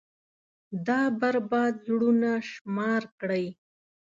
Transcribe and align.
دا 0.87 1.01
بـربـاد 1.19 1.73
زړونه 1.85 2.31
شمار 2.51 3.03
كړئ. 3.19 3.45